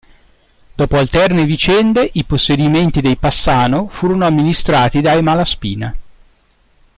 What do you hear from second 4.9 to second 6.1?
dai Malaspina.